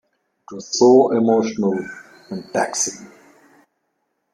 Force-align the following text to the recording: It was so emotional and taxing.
It 0.49 0.55
was 0.55 0.79
so 0.79 1.11
emotional 1.15 1.77
and 2.31 2.43
taxing. 2.53 3.07